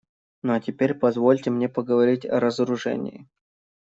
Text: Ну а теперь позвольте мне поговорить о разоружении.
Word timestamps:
Ну 0.41 0.51
а 0.53 0.59
теперь 0.59 0.95
позвольте 0.95 1.51
мне 1.51 1.69
поговорить 1.69 2.25
о 2.25 2.39
разоружении. 2.39 3.27